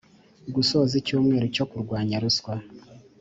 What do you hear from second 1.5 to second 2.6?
cyo kurwanya ruswa